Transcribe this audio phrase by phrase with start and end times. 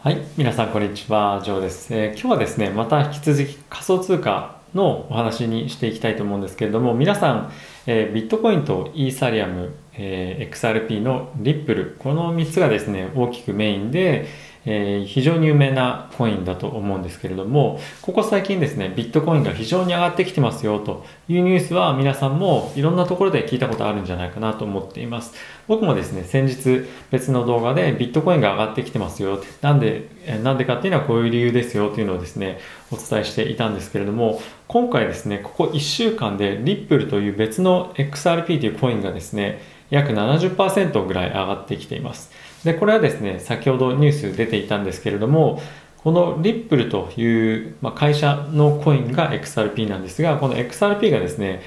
[0.00, 7.52] はい、皆さんこんにちは、ジョーです、えー今日はですね、また引き続き仮想通貨のお話にしていきたいと思うんですけれども、皆さん、
[7.88, 14.28] えービットコインとイーサリアム、えー XRP のリップル、この3つがですね、大きくメインで、
[14.70, 25.32] えー非常に有名なコインだと思うんですけれども、ここ最近ですね、ビットコインが非常に上がってきてますよというニュースは皆さんもいろんなところで聞いたことあるんじゃないかなと思っています。
[25.66, 32.58] 僕もですね、先日別の動画でビットコインが上がってきてますよって、なんで、えなんでかっていうのはこういう理由ですよというのをですね、
[32.92, 42.30] お伝えしていたんですけれども、今回ですね、ここ1週間でリップルという別の XRP というコインがですね、約70%ぐらい上がってきています。
[42.64, 45.60] で、これはですね、先ほどニュース出ていたんですけれども、
[45.98, 51.62] このリップルという、ま、会社のコインが XRP なんですが、この XRP がですね、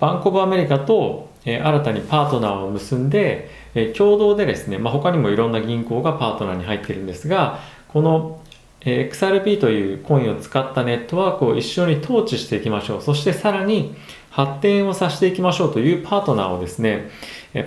[0.00, 8.40] バンコブアメリカと、え新たにパートナーを結んで、え共同でですね、まあ、他にもいろんな銀行がパートナーに入ってるんですが、この、
[8.84, 13.02] え XRP というコインを使ったネットワークを一緒に統治していきましょう。
[13.02, 13.94] そしてさらに
[14.30, 17.10] 発展をさせていきましょうというパートナーをですね、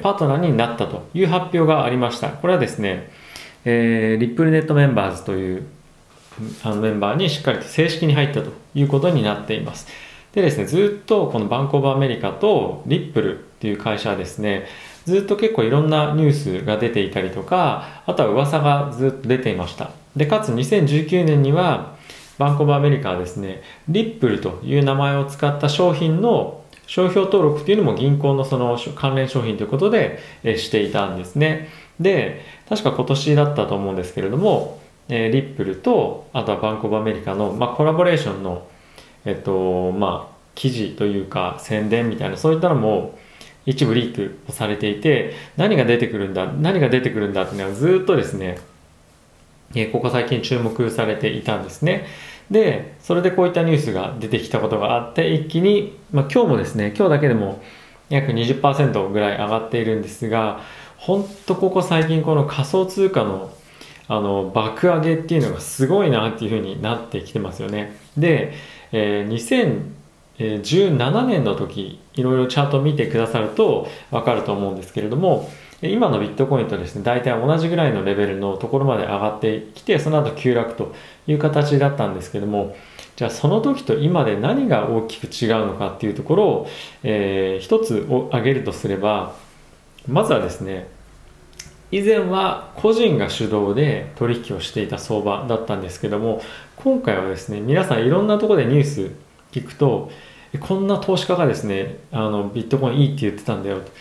[0.02, 2.30] パートナーになったという発表がありました。
[2.30, 3.10] これはですね、
[3.66, 5.66] えーリップルネットメンバーズという
[6.64, 9.88] あのメンバーにしっかりと正式に入ったということになっています。
[10.34, 14.68] でですね、ずっとこのバンコブアメリカとリップルっていう会社はですね、
[15.06, 19.92] ずっと結構いろんなニュースが出ていたりとか、あとは噂がずっと出ていました。
[20.18, 21.96] で、かつ2019年には
[22.38, 30.20] バンコブアメリカはですね、リップルという名前を使った商品の商標登録っていうのも銀行のその関連商品ということで
[30.58, 31.70] していたんですね。
[32.00, 38.68] で、確か今年だったと思うんですけれども、リップルと、あとはバンコブアメリカの、まあ、コラボレーションの、
[39.26, 43.18] えっと、まあ、記事というか宣伝みたいな、そういったのも
[43.66, 44.16] 一部リー
[44.46, 48.60] クされていて、何が出てくるんだ、何が出てくるんだっていうのはずっとですね、
[49.92, 52.06] ここ最近注目されていたんですね。
[52.50, 57.62] で、それでこういったニュースが出てきたことがあって、一気に、まあ、今日もですね、今日だけでも
[58.10, 60.62] 約20%ぐらい上がっているんですが、
[60.98, 63.54] 本当ここ最近この仮想通貨の
[64.10, 67.98] あの爆上げっていうのがすごいなっていう風になってきてますよね。
[68.18, 68.54] で、
[68.94, 69.68] えー
[70.38, 75.50] 2017年の時いろいろチャート見てくださると分かると思うんですけれども
[75.82, 80.96] 今のビットコインとですね大体同じぐらいのレベルのところまで上がってきてその後急落と
[81.28, 82.76] いう形だったんですけども
[83.16, 86.68] じゃあその時と今で何が大きく違うのかっていうところを、
[87.04, 89.36] えー一つを挙げるとすれば
[90.08, 90.88] まずはですね
[91.92, 96.42] 以前は個人が主導で取引をしていた相場だったんですけども
[96.76, 99.12] 今回はですね皆さんいろんなところでニュース
[99.52, 100.12] 聞くと
[100.60, 103.92] こんな投資家がですねあのビットコインいいって言ってたんだよと。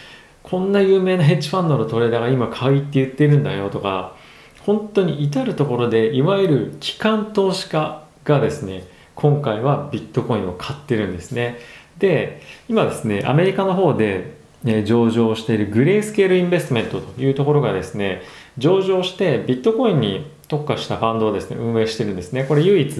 [0.49, 4.15] こんな有名なヘッジファンドのトレーダーが今買いって言ってるんだよとか
[4.61, 8.84] 本当に至るところでいわゆる機関投資家がですね
[9.17, 11.59] 今回はビットコインを買ってるんですね。
[11.99, 14.37] で今ですねアメリカの方で
[14.84, 18.23] 上場しているグレースケールインベストメントというところがですね
[18.57, 22.45] 上場してビットコインに特化したファンドをですね運営してるんですね。
[22.45, 22.95] これ唯一、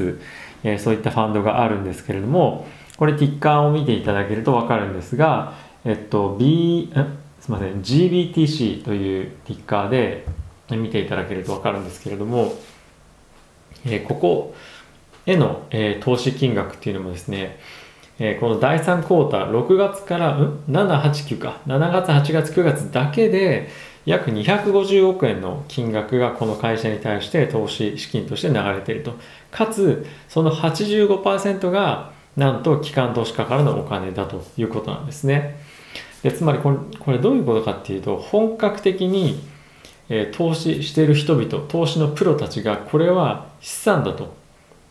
[0.79, 5.53] そういったファンドがあるんですけれどもこれティッカーを見ていただけると分かるんですが
[5.85, 6.93] えっと B
[7.47, 10.27] すみません GBTC というティッカーで
[10.71, 12.55] 見ていただけると分かるんですけれども、
[13.85, 14.55] えここ
[15.27, 17.61] への、え投資金額っていうのもですね
[18.19, 21.61] えこの第3クォーター、6月から、うん ?7、8、9か。
[21.69, 23.69] 7月、8月、9月だけで、
[24.07, 29.15] 約250億円の金額がこの会社に対して投資資金として流れていると。
[29.53, 35.61] かつ、その85%が、なんと機関投資家からのお金だということなんですね。
[36.27, 39.39] でつまりこれ、これどういうことかっていうと、本格的に、
[40.09, 44.35] えー投資している人々、投資のプロたちが、これは資産だと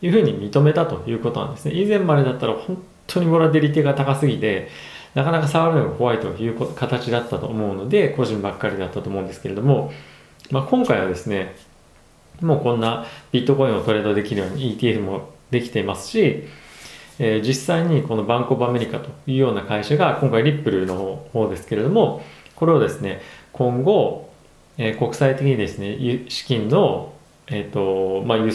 [0.00, 1.74] いうふうに認めたということなんですね。
[1.74, 4.68] 以前までだったら本当にボラデリティが高すぎて、
[5.14, 9.92] なかなか触るのが怖いという形だったと思うので、個人ばっかりだったと思うんですけれども、
[10.50, 11.54] まあ、今回はですね、
[12.40, 16.44] もうこんなビットコインをトレードできるように ETF もできていますし、
[17.18, 22.22] えー実際にこのバンコブアメリカというような会社が、今回リップルの方ですけれども、
[22.54, 23.20] これをですね、
[23.52, 24.30] 今後、
[24.78, 27.12] えー国際的にですね、資金の、
[27.48, 28.50] えっ、と、まあ、輸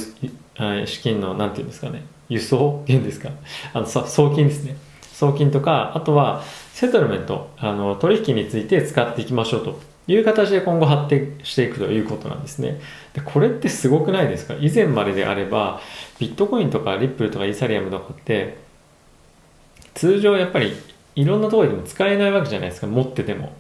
[0.85, 3.29] 資金の、なんていうんですかね、輸送っていうんですか、
[3.73, 4.75] あの、送金ですね。
[5.13, 6.43] 送金とか、あとは、
[6.73, 9.79] セトルメント、あの、取引について使っていきましょうと
[10.11, 12.79] いう形で今後発展していくということなんですね。
[13.13, 14.55] で、これってすごくないですか？
[14.59, 15.81] 以前までであれば、
[16.19, 18.57] ビットコインとかリップルとかイーサリアムとかって、
[19.93, 20.73] 通常やっぱり
[21.15, 23.53] いろんなところでも使えないわけじゃないですか、持ってても。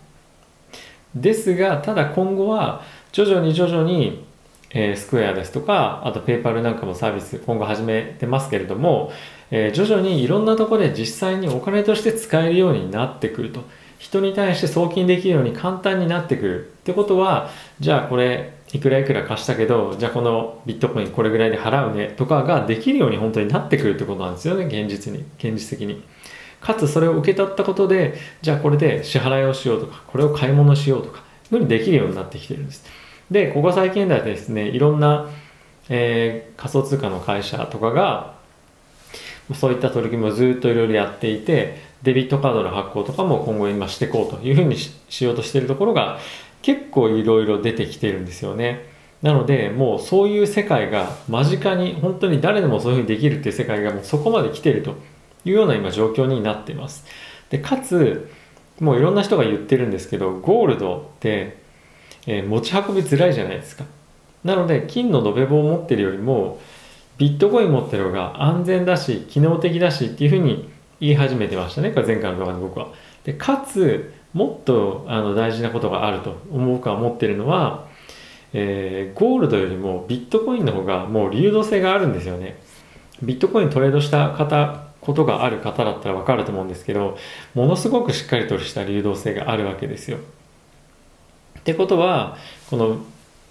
[1.15, 4.29] ですが、ただ今後は徐々に徐々に
[4.73, 9.11] えー、スクエアですとか、あとペイパルなんかもサービス今後始めてますけれども、
[9.51, 13.65] えー、徐々にいろんなところで実際にお金として使えるようになってくると。
[14.01, 26.01] 人に対して送金できるように簡単になってくるってことは、じゃあこれいくらいくら貸したけど、じゃあこのビットコインこれぐらいで払うねとかができるように本当になってくるってことなんですよね、現実に、現実的に。
[26.61, 32.83] かつそれを受け取ったことで、じゃあこれで支払いをしようとか、これを買い物しようとか、いうふうにできるようになってきてるんです。
[33.29, 35.29] で、ここ最近ではですね、いろんな、
[35.89, 38.40] えー、仮想通貨の会社とかが、
[39.53, 46.19] そういった取り組みをずっといろいろやっていて、デビットカードの発行とかも今後今していこうというふうにしようとしているところが
[46.61, 48.89] 結構いろいろ出てきてるんですよね。
[49.21, 54.95] なのでもうそういう世界が間近に本当に誰でもそういうふうにできるっていう世界がもうそこまで来てると
[55.45, 57.05] いうような今状況になっています。
[57.49, 58.29] でかつ
[58.79, 61.57] もういろんな人が言ってるんですけどゴールドって、
[62.25, 63.85] えー、持ち運びづらいじゃないですか。
[64.43, 66.59] なので金の延べ棒を持ってるよりも
[67.21, 72.87] ビットコイン持ってる方が安全だし機能的だしっていうふうに言い始めてましたねこれ前回の動画で僕は。
[73.23, 77.87] でかつもっとあの大事なことがあると僕は思ってるのは、
[78.53, 82.57] えー、ゴールドよりもビットコインの方がもう流動性があるんですよね。
[83.21, 87.19] ビットコイントレードした方ことがある方だったら分かると思うんですけど
[87.53, 90.17] ものすごくしっかりとした流動性があるわけですよ。
[91.59, 92.37] ってことは
[92.71, 92.97] この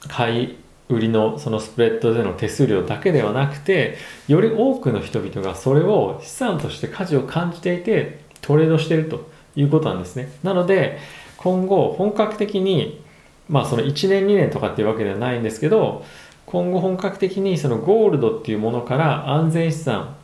[0.08, 0.56] 買い
[0.90, 3.96] 売りのそのスプレッドでの手数料だけではなくて
[4.28, 10.32] より多くの人々がそれを資産として価値を感じていてトレードしているということなんですね。
[10.42, 10.98] なので
[11.36, 13.02] 今後本格的に
[13.48, 16.04] まあその1年2年とかっていうわけではないんですけど
[16.46, 20.16] 今後本格的にそのゴールドっていうものから安全資産、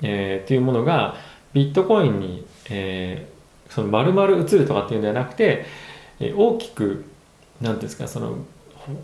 [0.00, 1.16] えー、っていうものが
[1.52, 5.66] ビットコインに、えー、その丸々移るとかっていうんではなくて、
[6.20, 7.04] えー、大きく
[7.60, 8.38] 何ていうんですかその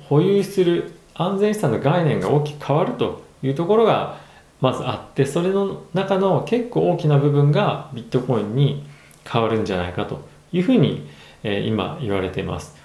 [0.08, 4.18] 保有する安全資産の概念が大きく変わるというところが
[4.60, 8.86] まずあってそれの中の結構大きな部分がビットコインに
[9.24, 11.08] 変わるんじゃないかというふうに、
[11.42, 12.76] え今言われています。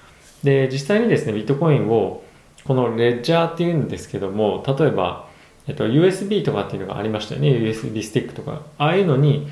[0.44, 2.24] で実際にですねビットコインを
[2.64, 5.28] このレッジャーっていうんですけども例えば、
[5.68, 7.50] えっと、USB とかっていうのがありましたよね。
[7.50, 8.62] USB スティックとか。
[8.78, 9.48] ああいうのに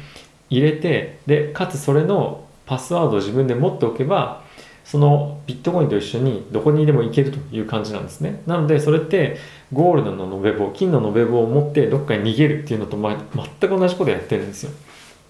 [0.49, 4.43] 入れてでかつそれのパスワードを自分で持っておけば
[4.83, 8.41] そのビットコインと一緒にどこにでも行けるという感じなんですね。
[8.45, 9.38] なのでそれって
[9.71, 14.71] ゴールドの延べ棒、金の延べ棒を持ってどっかに逃げるっていうのと、全く同じことやってるんですよ。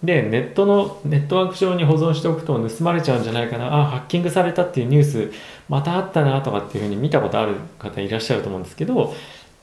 [0.02, 5.32] で、ネットの、ネットワーク上に保存しておくと盗まれちゃうんじゃないかな、あ、ハッキングされたっていうニュース、
[5.68, 9.14] またあったなとかっていうふうに見たことある方いらっしゃると思うんですけど、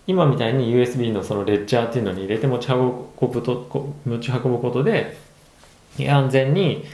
[0.08, 5.16] 今みたいに USB のそのレッジャーっていうのに入れて持ち運ぶと持ち運ぶことで、
[6.00, 6.86] 安全に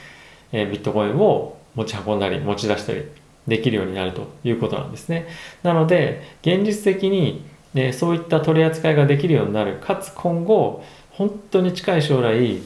[0.52, 3.04] ビットコインを持ち運んだり持ち出したり
[3.46, 5.28] できるようになるということなんですね。
[5.62, 10.82] なので現実的に、ね、そういった取り扱いができるようになるかつ今後
[11.12, 12.60] 本当に近い将来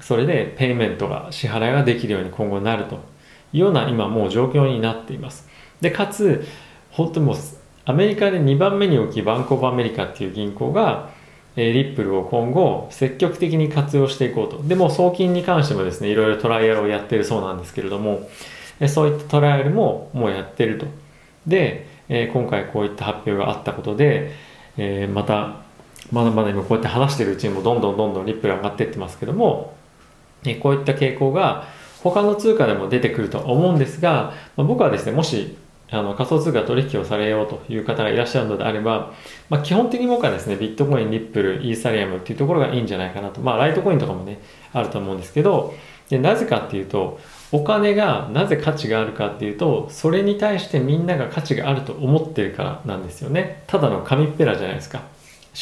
[0.00, 2.96] それでペイメントが支払いができるように今後なると
[3.52, 5.48] いうような今もう状況になっています。
[5.80, 6.44] でかつ
[6.90, 7.36] 本当にもう
[7.86, 11.10] アメリカで2番目に大きいバンコブアメリカっていう銀行が
[11.56, 14.62] えーリップルを今後積極的に活用していこうと。
[14.62, 18.28] でも送金に関してもですね、いろいろトライアルをやってるそうなんですけれども、
[18.80, 20.86] えそういったトライアルももうやってると。
[21.46, 24.32] で、え今回こういった発表があったことで、
[24.76, 25.62] えまた、
[26.12, 29.74] まだまだ今こうやって話してるうちにもどんどんどんどんリップル上がっていってますけども、
[30.44, 31.66] えこういった傾向が
[32.02, 35.56] 他の通貨でも出てくると思うんですが、ま僕はですね、もし
[35.90, 39.12] あの仮想通貨取引をされようという方がいらっしゃるのであれば、
[39.48, 43.40] まあ、基本的に僕はですね、ビットコイン、リップル、イーサリアムっていうところがいいんじゃないかなと。
[43.40, 44.40] まあ、ライトコインとかもね、
[44.72, 45.74] あると思うんですけど、
[46.08, 47.18] でなぜかっていうと、
[47.52, 53.62] お金がなぜ価値があるかっていうと、それに対してみんなが価値があると思ってるからなんですよね。
[53.66, 55.02] ただの紙っぺらじゃないですか。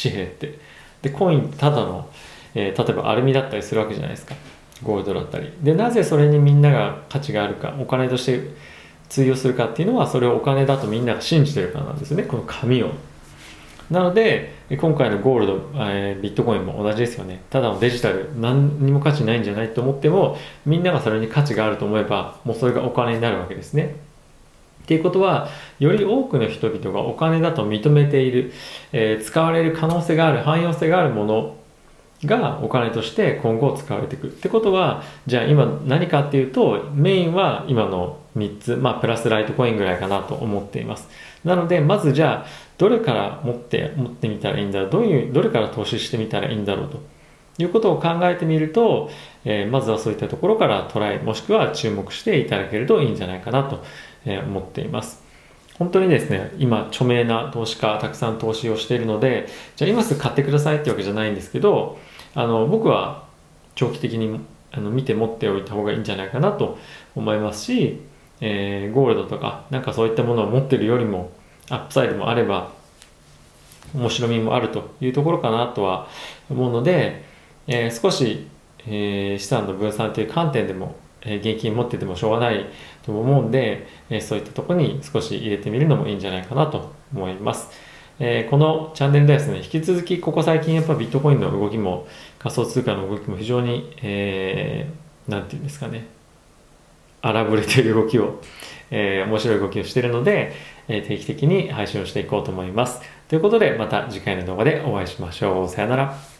[0.01, 0.57] 紙幣って。
[1.03, 2.09] で、コインってただの、
[2.55, 4.35] えー、例えばアルミだったりするわけじゃないですか。
[4.81, 5.51] ゴールドだったり。
[5.61, 8.41] で、なぜそれにみんなが価値があるか、お金として
[9.09, 12.23] 通用するかっていうのはそれをお金だとみんなが信じてるからなんですね。
[12.23, 12.91] この紙を。
[13.91, 17.43] なので今回のゴールド、えー、ビットコインも同じですよね。
[17.49, 23.95] ただのデジタル何にも価値ないんじゃないと思ってもみんながそれに価値があると思えばもうそれがお金になるわけですね。
[24.83, 25.47] っていうことは
[25.79, 28.51] より多くの人々がお金だと認めている、
[28.91, 31.55] えー、使われる可能性がある汎用性があるもの
[32.25, 41.07] がお金として今後使われていくってことはじゃあ今何かっていうとメインは今の3つまあプラスライトコインぐらいかなと思っています。
[41.43, 42.45] なのでまずじゃあ
[42.77, 47.13] どれから持って持ってみたらいいんだろうどういうどれから投資してみたらいいんだろうと。
[47.59, 49.11] いうことを考えてみると、
[49.45, 53.83] えー、まずはそういったところからトライもしくは注目していただけるといいんじゃないかなと
[54.25, 55.23] 思っています。
[55.77, 61.97] 本当にですね、今、著名な投資家、たくさん投資をしているので、じゃあ今すぐ買ってくださいってわけじゃないんですけど、
[62.35, 63.23] あの、僕は
[63.75, 64.39] 長期的に
[64.71, 66.77] あの見て持っておいた方がいいんじゃないかなと
[67.15, 68.01] 思いますし、
[68.41, 71.31] えー、ゴールドとか、なんかそういったものを持ってるよりも、
[71.69, 72.71] アップサイドもあれば、
[73.95, 76.07] 面白みもあるというところかなとは
[76.49, 77.23] 思うので、
[77.67, 78.47] えー、少し、
[78.87, 82.65] えー、資産の分散という観点でもえ現金持っててもしょうがない
[83.03, 87.69] と思うんで、えそういったところに少し入れてみるのもいいんじゃないかなと思います。
[88.19, 92.07] えこのチャンネルではですね、引き続きここ最近やっぱビットコインの動きも
[92.39, 96.07] 仮想通貨の動きも非常に、えー、なんていうんですかね、
[97.23, 98.41] 荒ぶれている動きを、
[98.91, 100.53] えー、面白い動きをしているので、
[100.87, 103.01] えー、定期的に配信をしていこうと思います。
[103.29, 105.69] ということで、また次回の動画でお会いしましょう。
[105.69, 106.32] さよなら。